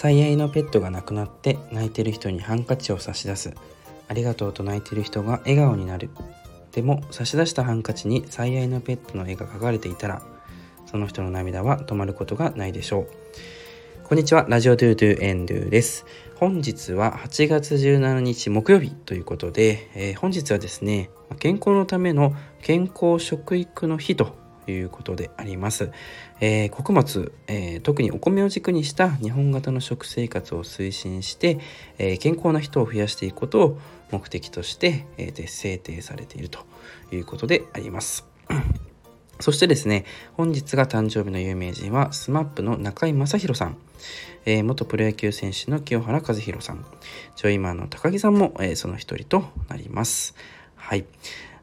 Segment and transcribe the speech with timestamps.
[0.00, 3.52] 最愛のペットが亡くなって泣いてる人にハンカチを差し出す。
[4.06, 6.08] ありがとうと泣いてる人が笑顔になる。
[6.70, 10.22] でも差し出したハンカチに最愛のペットの絵が描かれていたら
[10.86, 13.08] その人の涙は止まることがないでしょう。
[14.04, 14.46] こんにちは。
[14.48, 16.06] ラジオドゥドゥエンドゥです。
[16.36, 21.10] 本日は8月17日木曜日ということで、えー、本日はですね
[21.40, 24.36] 健康のための健康食育の日と
[24.72, 25.90] いうことであります。
[26.40, 31.58] えー、穀物、えー、特にお米を軸にした日本型の食生活を推進して、
[31.98, 33.78] えー、健康な人を増やしていくことを
[34.10, 36.60] 目的として、えー、制定されていると
[37.12, 38.26] いうことであります。
[39.40, 40.04] そしてですね、
[40.34, 43.76] 本日が誕生日の有名人は SMAP の中居正広さん、
[44.46, 46.84] えー、元プロ野球選手の清原和博さん、
[47.36, 50.34] ジョイマーの高木さんも、えー、その一人となります。
[50.74, 51.04] はい。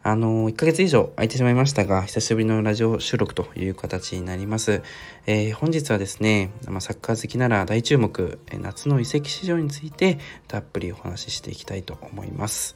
[0.07, 4.83] あの、1ヶ月以上空いてしまいましたが、久しぶりのラジオ収録という形になります。
[5.25, 12.75] えー、本日はですね、ま、サッカー好きなら大注目、夏の移籍市場についてたっぷりお話ししていきたいと思います。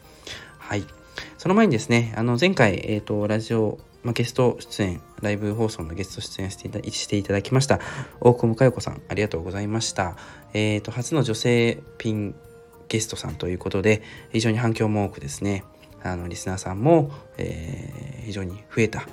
[0.57, 0.83] はい。
[1.37, 7.79] その前にですね、あの、前回、えっ、ー、と、ラジオ、まあ、ゲスト出演、ライブ放送のゲスト出演していたしていただきました、
[8.21, 10.17] 大久保佳代子さん、ありがとうございました。
[10.55, 12.33] えっ、ー、と、初の女性ピン
[12.87, 15.63] ゲストさんということで、非常に反響も多くですね、
[16.03, 19.07] あのリスナーさんも、えー、非常に増えた、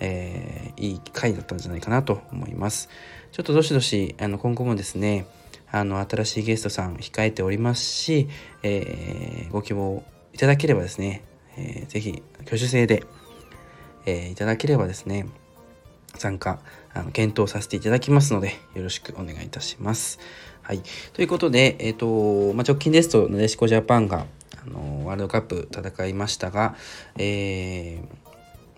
[0.00, 2.88] えー、いい回だったんじゃないかなと思います。
[3.32, 5.26] ちょっとどしどしあの今後もですね
[5.70, 8.28] あの新しいゲストさん控えておりますし、
[8.62, 11.24] えー、ご希望いただければですね、
[11.56, 13.04] えー、ぜひ挙手制で、
[14.06, 15.26] えー、いただければですね
[16.18, 16.60] 参加
[16.94, 20.18] あの検討させていただきますのでよろしくお願いいたします。
[20.62, 20.82] はい。
[21.12, 24.26] ということで、え、ー、と、まあ、直近ですと、なでしこジャパンが、
[24.60, 26.74] あのワールドカップ戦いましたが、
[27.18, 28.00] え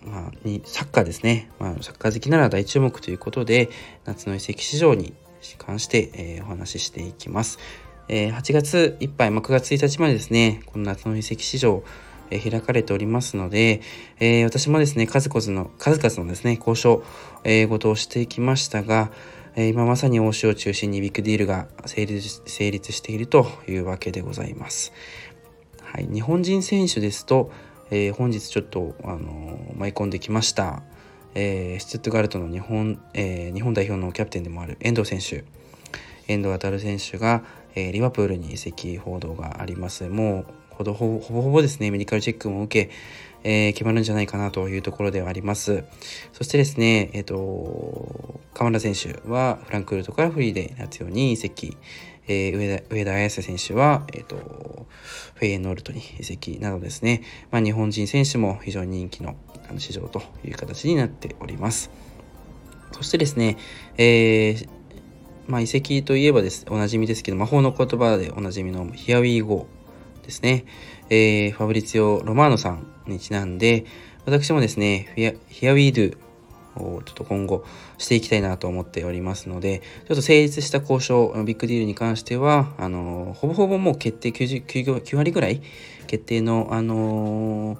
[0.03, 3.69] ー、まあ、にサッカーですね、まあ、サッカー好きなら大注目ということで
[4.05, 5.13] 夏の移籍市場に
[5.57, 7.59] 関して、えー、お話ししていきます、
[8.07, 11.83] えー、8月いっぱい、まあ、9月1日までですねこの夏の移籍市場
[12.31, 13.81] え開かれておりますので、
[14.19, 17.03] えー、私もですね、数々の、数々のですね、交渉、
[17.43, 19.11] えー、ごとをしていきましたが、
[19.55, 24.91] えー、今まさに欧州を中心にビッグディールが成立成立しているというわけでございます。
[25.95, 27.49] はい、日本人選手ですと、
[27.89, 30.83] えー、本日ちょっと、あの舞い込んできました、
[31.35, 35.45] えー、シュツットガルトの日本,、えー、日本代表のキャプテンでもある遠藤選手。
[36.27, 37.45] 遠藤航選手が、
[37.75, 40.09] えー、リバプールに移籍報道があります。
[40.09, 42.91] もうほどほぼほぼですねメディカルチェックも受け、
[43.45, 45.85] えー、決まるんじゃないかなというところではあります。
[46.33, 51.77] そしてですねえっ、ー、と鎌田選手はフランクフルトからフリーで夏ように移籍。
[52.27, 57.21] えー、上田上田綺世選手は、えーと、フェイエノルトに移籍などですね、
[57.51, 59.35] まあ、日本人選手も非常に人気の
[59.77, 61.91] 市場という形になっております。
[62.91, 63.57] そしてですね、
[63.97, 64.69] えー
[65.47, 69.67] まあ、遺跡といえばです、おなじみですけど、魔法の言葉でおなじみの Here We Go
[70.23, 70.65] ですね、
[71.09, 73.85] えー、ファブリツィオ・ロマーノさんにちなんで、
[74.25, 75.13] 私もですね、
[75.49, 76.17] Here We Do
[76.77, 77.63] をちょっと今後
[77.97, 85.61] していきたいなと思っておりますので、ちょっと成立した交渉、ビッグディールに関しては、あの、ほぼほぼもう決定 9, 9割ぐらい
[86.07, 87.77] 決定の、あの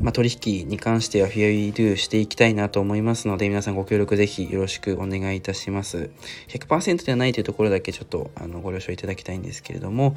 [0.00, 6.10] まあ、取引に関してはフィアウィードゥしていきたいなと思いますので、皆さんご協力ぜひよろしくお願いいたします。
[6.48, 10.16] 100%ではないというところだけちょっとあのご了承いただきたいんですけれども、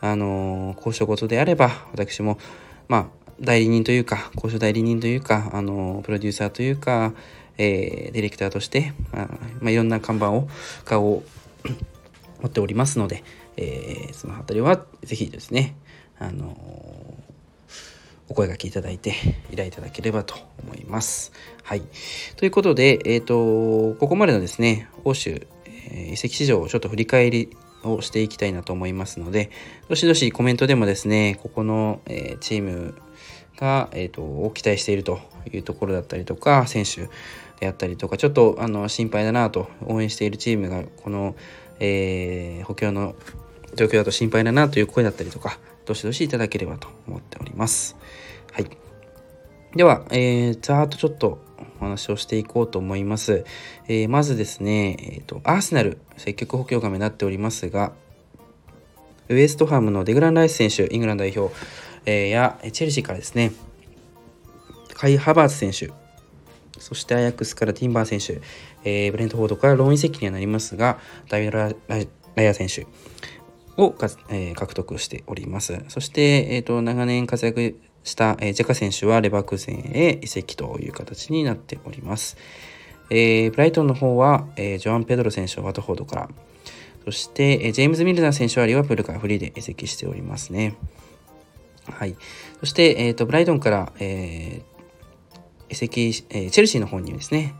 [0.00, 2.38] あの交渉事であれば、私も、
[2.88, 3.06] まあ、
[3.40, 7.14] 代理人というか、交渉代理人というか、あの、プロデューサーというか、
[7.56, 9.28] えー、ディレクターとして、まあ、
[9.60, 10.48] まあ、いろんな看板を、
[10.84, 11.22] 顔を
[12.40, 13.22] 持っておりますので、
[13.56, 15.74] えー、そのあたりはぜひですね、
[16.18, 16.56] あの
[18.28, 19.14] お声がけいただいて
[19.50, 21.32] 依頼いただければと思います。
[21.64, 21.82] はい。
[22.36, 27.50] ということで、えっ、ー、と、ここまでのですね、欧州、えー、移籍市場をちょっと振り返り
[27.82, 29.50] をしていきたいなと思いますので、
[29.88, 32.94] どしどしコメントでもですね、ここの、えー、チーム
[33.60, 35.20] が、えーと、を期待していると
[35.52, 37.08] いうところだったりとか選手
[37.60, 41.36] であったりとかちょっとあの心配だなと応援しているチームがこの、
[41.78, 43.14] えー、補強の
[43.74, 47.96] 状況だと心配だなという声だったりとかどしどしいただければと思っております。
[48.52, 48.66] はい、
[49.76, 51.38] では、えー、ざーっとちょっと
[51.80, 53.44] お話をしていこうと思います。
[53.88, 57.92] えー、まずですね、えーと、アーセナル積極補強が目立っておりますが
[59.30, 61.54] ウエストハムのデグラン・ライス選手イングランド代表、
[62.06, 63.52] やチェルシーからですね、
[64.94, 65.90] カイ・ハバーツ選手、
[66.78, 68.40] そしてアヤックスからティンバー選手、
[68.84, 70.98] えー、ブレントフォードからローン移籍にはなりますが、
[71.28, 72.86] ダイラ・ライア選手
[73.76, 75.78] をか、えー、獲得しております。
[75.88, 82.36] そして、えーと、長年活躍した、えー、ジェカ選手はレバークーゼンへ移籍という形になっております。
[83.10, 86.28] えー、ブライトンの方は、えー、ジョアン・ペドロ選手をワトフォードから、
[87.04, 90.76] そして、ジェームズ・ミルナー選手はリバプールからフリーで移籍しておりますね。
[91.90, 92.16] はい。
[92.60, 97.54] そして、え、ー、と、ブライトンから、えー、移籍、えー、チェルシーの方にですね、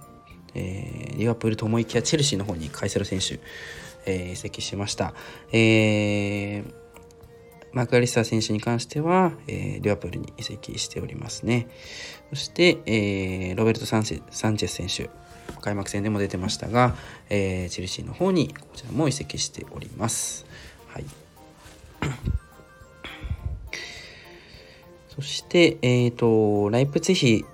[0.54, 3.40] えー、リバプールと思いきやチェルシーの方にカイセロ選手、
[4.06, 5.14] え、移籍しました。
[5.52, 6.64] えー、
[7.72, 11.68] マク・アリスター選手に関しては、えー、リバプールに移籍しておりますね。
[12.30, 15.10] そして、えー、ロベルト・サンチェス選手、
[15.60, 16.96] 開幕戦でも出てましたが、
[17.28, 20.46] えー、チェルシーの方にこちらも移籍しております。
[20.88, 21.04] はい。
[25.14, 27.44] そして、えっ、ー、と、ライプツィヒ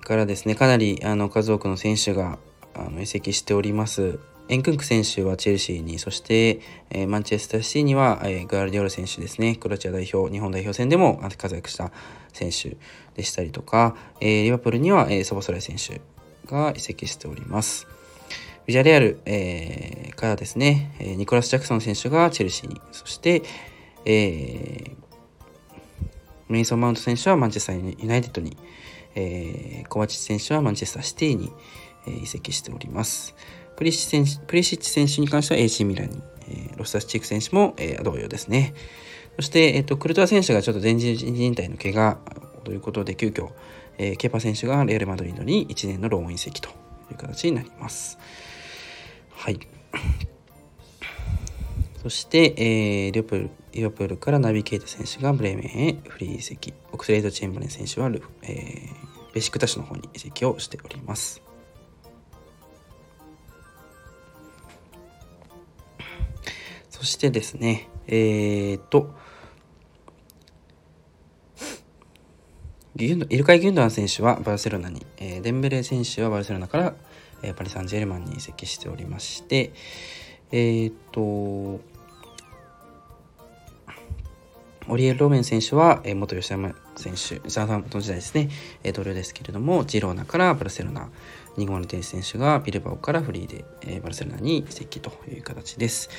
[0.00, 2.38] からですね、かなりあの数多くの選手が
[2.74, 4.18] あの移籍しております。
[4.48, 6.60] エンクンク選手はチェルシーに、そして、
[6.90, 11.92] えー、マンチェスターシティには、えー、グアルディオル選手ですね、クロアチア代表、日本代表戦でも活躍した
[12.32, 12.76] 選手
[13.14, 16.00] でしたりとか、えー、リバプールには、えー、ソボソライ選手
[16.46, 17.86] が移籍しております。
[18.66, 23.42] ビジャレアル、えー、からですね、ニコラス・ジャクソン選手がチェルシーに、そして、
[24.04, 24.96] えー、
[26.52, 28.56] メイソン・マウント選手はマンチェスターユナイテッドに、
[29.14, 31.50] えー、コバチッチ選手はマンチェスターシティに、
[32.06, 33.34] えー、移籍しております。
[33.76, 38.74] プリシッチ選手プリシッチ選手に関しては AC ミランに、えー、ロフタス・チーク選手も、えー、同様ですね。
[39.36, 42.18] そして、えーと、クルトワ選手がちょっと前十字靭帯の怪我
[42.64, 43.48] ということで急遽、
[43.96, 46.68] えー、ケパ選手がレアル・マドリードに1年のローン移籍と
[47.10, 48.18] いう形になります。
[49.30, 49.58] はい。
[52.02, 61.42] そして、えー、リバプルリバプールからナビ・ケイタ選手がブレーメンへフリー移籍、オクスレイド・チェンバレン選手はル、えー、ベシクタシュの方に移籍をしております。
[66.90, 69.14] そしてですね、えー、っと、
[72.96, 76.94] イルカイ・ギュンドアン選手はバルセロナに、えー、デンベレ選手はバルセロナから、
[77.42, 79.72] えー、パリ・サンジェルマンに移籍しておりまして、
[80.52, 81.80] えー、っと、
[84.92, 88.50] オリエル・ローメン選手は、えー、元吉山選手、ザーファント時代ですね、
[88.84, 91.08] えー、同僚ですけれども、ジローナからバルセロナ、
[91.56, 96.10] ニゴマルテン選手がビルバオからフリーで、えー、バルセロナに移籍という形です。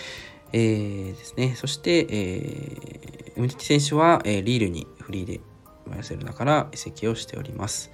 [0.53, 1.53] えー、ですね。
[1.55, 5.39] そして、えー、ウムティ選手は、えー、リールにフリーで
[5.87, 7.91] バルセロナから移籍をしております。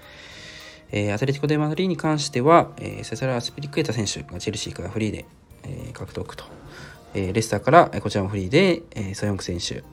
[0.91, 5.25] えー、アトレティコ・デ・マドリーに関しては、えー、セサラ・スピリクエタ選手がチェルシーからフリーで、
[5.63, 6.45] えー、獲得と。
[7.13, 9.83] えー、レスターから、こちらもフリーで、えー、ソヨンク選手。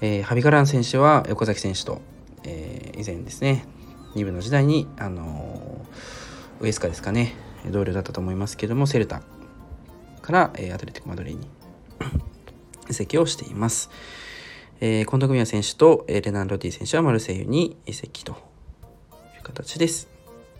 [0.00, 2.00] えー、ハビガラン選手は横崎選手と、
[2.44, 3.64] えー、以前ですね、
[4.14, 7.34] 2部の時代に、あのー、ウエスカですかね、
[7.70, 9.22] 同僚だったと思いますけども、セルタ
[10.22, 11.48] から、えー、アトレティコ・マドリーに
[12.90, 13.90] 移籍をしています。
[14.80, 18.34] えー、近藤組は選手と、えー、レナンド・ディ選手はマルセイユに移籍とい
[19.40, 20.08] う形です。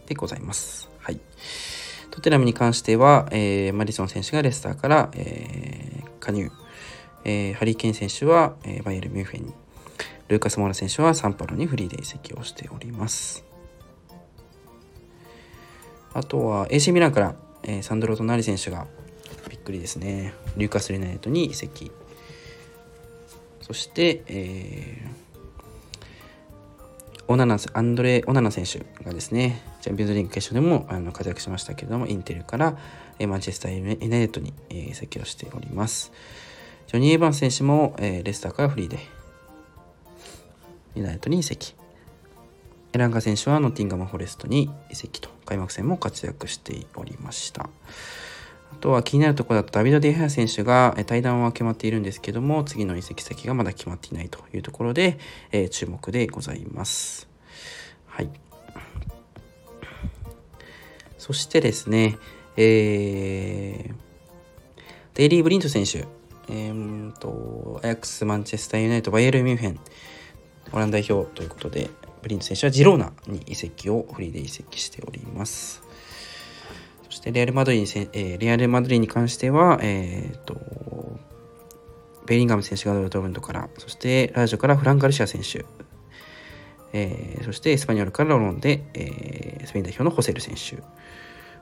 [0.07, 0.91] でございます。
[0.99, 1.21] はい。
[2.11, 6.51] トテナムに関しては、えー、マリソン選手がレスターから、えー、加入。
[7.25, 9.55] えー、ハリー・ケイン選手は、えー、バイエル・ミュンフェンに。
[10.29, 13.45] ルーカス・モーラ選手はサンパロにフリーで移籍をしております。
[16.13, 18.87] あとは AC ミランから、えー、サンドロ・トナリ選手が
[19.49, 20.35] びっくりですね。
[20.57, 21.91] リューカス・リナイトに移籍。
[23.63, 32.77] そして、えー、オナナアンドレ・オナナ選手がですね、チャンピオンズリーグ決勝でもあの活躍しましたけれども、インテルから、
[33.19, 36.13] えー、マンチェスター・ユナイテッドに、えー、移籍をしております。
[36.89, 38.99] ジョニー・エヴァンス選手も、えー、レスターからフリーで、
[40.95, 41.75] ユナイテッドに移籍。
[42.95, 47.69] エランガ選手はノッティンガム・フォレストに移籍と、開幕戦も活躍しておりました。
[48.73, 55.19] あとは気になるところだとダビド・デイハヤ選手が対談は決まっているんですけども、次の移籍先がまだ決まっていないというところで、
[55.53, 57.29] えー、注目でございます。
[58.07, 58.31] はい。
[61.19, 62.17] そしてですね、
[62.57, 63.95] えー、
[65.13, 66.07] デイリー・ブリント選手、
[66.51, 69.81] えー、と、アヤックス、マンチェスター・ユナイト、バイエル・ミュンヘン、
[70.73, 71.91] オランダ代表ということで、
[72.23, 75.83] ブリント選手はジローナに移籍をフリーで移籍しております。
[77.05, 80.57] そしてレアル・マドリーに、えー、レアル・マドリーに関しては、えーと、
[82.27, 85.65] ベリンガム選手がドルトムントから、そしてラジョからフラン・ガルシア選手、
[86.93, 90.83] えー、そしてエスパニョルからロロンで、えー、スペイン代表のホセル選手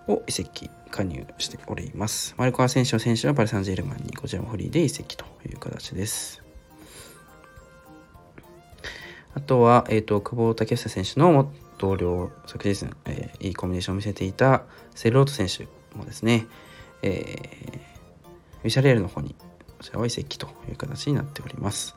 [0.08, 2.34] を移籍、加入しております。
[2.38, 6.42] マルコア選手の選手はパリ・サンジェルマンにこちらもフリーで移籍という形です。
[9.34, 14.62] あとは、えっ、ー、と、久保建英選手の同僚、昨シーズン、えー、いいコンビネーションを見せていた
[14.94, 16.46] セルロート選手もですね、
[17.02, 17.78] えー、
[18.64, 19.34] ウィシャレールの方に、
[19.78, 21.96] こちらは移籍という形になっております。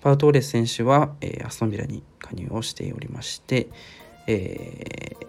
[0.00, 3.68] パウトーレス選手は、えー、アストンビラに加入をしておりまして、
[4.28, 5.26] えー、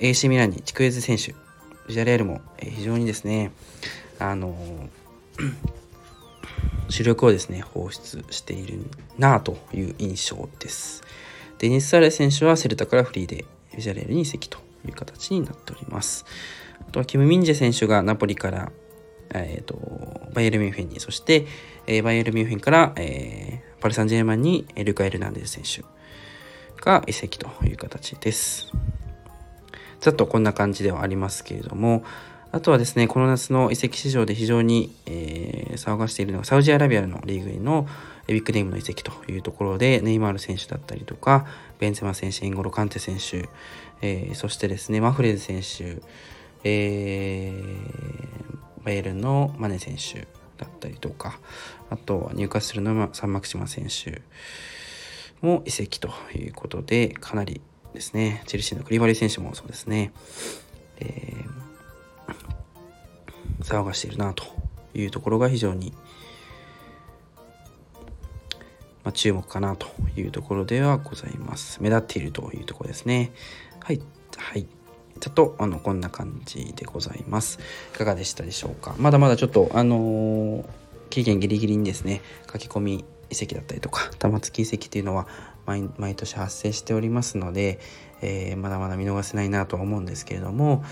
[0.00, 3.52] AC ミランにチクエズ選手、ウィシャレールも、非常にですね、
[4.20, 4.54] あの
[6.90, 8.84] 主力をですね放出している
[9.18, 11.02] なという印象です
[11.58, 16.26] デニス・サレ選手はセルタからフリーでビジャレールに移籍という形になっております
[16.86, 18.70] あとはキム・ミンジェ選手がナポリから
[19.32, 21.46] えーと、バイエル・ミュンヘンにそして、
[21.86, 25.84] えー、バイエル・ミュンヘンから、えー、パル・サンジェルマンにルカ・エルナンデス選手
[26.82, 28.72] が移籍という形です。
[30.00, 32.04] ざっとこんな感じではありますけれども、
[32.52, 37.86] あとはですね、この夏の移籍市場で非常に、えー、騒がしているのが、サウジアラビアのリーグへの
[38.26, 41.46] ビッグネームの移籍というところで、ネイマール選手だったりとか、
[41.78, 43.48] ベンゼマ選手、エンゴロ・カンテ選手、
[44.02, 46.02] えー、そしてですね、マフレーズ選手、
[46.64, 50.26] えー、バイエルンのマネ選手
[50.58, 51.38] だったりとか、
[51.88, 54.22] あとは入荷するのサンマクシマ選手
[55.40, 57.60] も移籍ということで、かなり
[57.94, 60.12] ですね、チェルシーのクリバリ選手もそうですね、
[60.98, 64.44] えー、騒がしているなと
[64.94, 65.92] いうところが非常に、
[69.02, 71.82] まあ、注目かなというところではございます。
[71.82, 73.32] 目立っているというところですね。
[73.82, 74.00] はい。
[74.36, 74.66] はい。
[75.18, 77.58] ちょっとあのこんな感じでございます。
[77.94, 78.94] いかがでしたでしょうか？
[78.98, 80.64] まだまだちょっとあのー、
[81.10, 85.26] 期限ギリギリにですね、書き込み遺跡だったりとか玉突き遺跡っていうのは
[85.98, 87.78] 毎年発生しておりますので、
[88.22, 90.84] えー、まだまだ見逃せないなとは思うんですけれども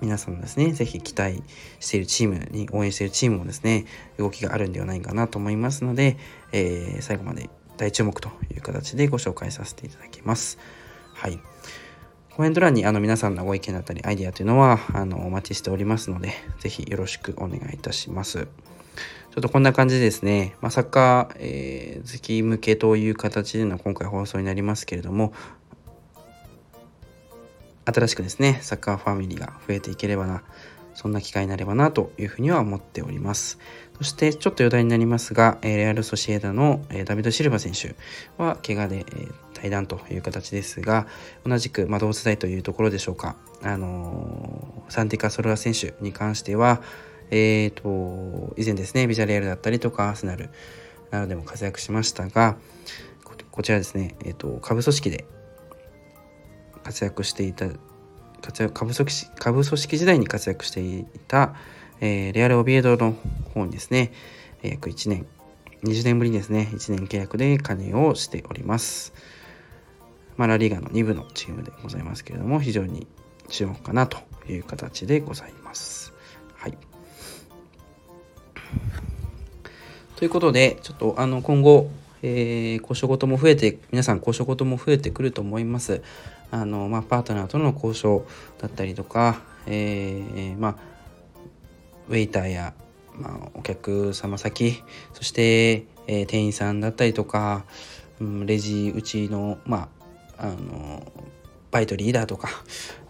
[0.00, 1.42] 皆さんですね是非期待
[1.78, 3.86] しているチームに応援しているチームもですね
[4.18, 6.16] 動きがあるんではないかなと思いますので、
[6.52, 10.58] えー、最後まで大注目という形でご紹介させていただきます。
[11.14, 11.38] はい
[12.34, 18.48] コメント欄にあの皆さんのご意見だったりアイデアというのはあのお待ちしておりますので、是非よろしくお願いいたします。
[19.32, 25.32] ちょっとこんな感じでですね、まあ、サッカー、えー、好き向けという形での今回放送になりますけれども、
[27.86, 30.42] 新しくですね、サッカーファミリーが増えていければな、
[30.92, 33.58] そんな機会になればなというふうには思っております。
[33.96, 37.94] そしてちょっと余談になりますが、レアル・ソシエダのダビド・シルバ選手
[38.36, 39.06] は怪我で
[39.54, 41.06] 退団という形ですが、
[41.46, 46.82] 同じく、まあ、同世代というところでしょうか、あのサンティカ・ソルア選手に関しては、
[47.32, 50.50] えーと、以前ですねビジャレールだったりとかアーセナル
[51.10, 52.56] などでも活躍しましたが
[53.50, 55.24] こちらですね、えーと、下部組織で
[56.82, 57.68] 活躍していた
[58.40, 61.54] 活躍下部組織下部組織時代に活躍していた、
[62.00, 63.14] えー、レアル・オビエドの
[63.54, 64.12] 方にですね
[64.62, 65.26] 約1年
[65.84, 69.12] 20年ぶりにですね1年契約で加入をしております。
[70.36, 73.06] まあ、ラリーガの2部のチームでございますけれども非常に
[73.48, 76.11] 注目かなという形でございます。
[80.22, 81.90] ということで、ちょっとあの今後、
[82.22, 86.00] えー、交渉事も増えて、皆さん交渉事も増えてくると思います。
[86.52, 88.24] あの、まあ、パートナーとの交渉
[88.60, 90.76] だったりとか、えー、まあ、
[92.08, 92.72] ウェイターや、
[93.18, 97.64] まあ、お客様先、そして、えー、店員さんだったりとか、
[98.20, 99.88] うん、レジうちの、ま
[100.38, 101.02] あ、あの、
[101.72, 102.48] バイトリーダーとか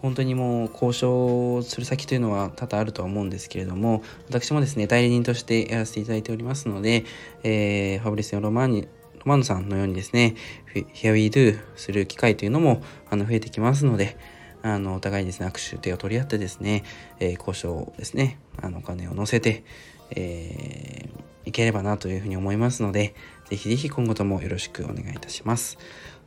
[0.01, 7.03] 本当にもう交渉する先というのは多々あるとは思うんですけれども私もですね代理人としてやらせていただいておりますので、
[7.43, 8.89] えー、ファブリス・ロマーニロ
[9.25, 10.35] マンさんのようにですね
[10.73, 14.17] Here we do する機会というのもあの増えてきますので
[14.61, 16.83] あのお互いにですね握手手を取り合ってですね、
[17.19, 19.65] えー、交渉ですねあのお金を乗せて、
[20.11, 23.13] えー、いければなというふうに思いますので
[23.49, 25.77] ぜひぜひ今後ともよろしくお願いいたします。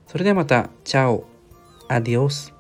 [0.07, 1.27] それではまた、チャオ
[1.89, 2.56] Adiós.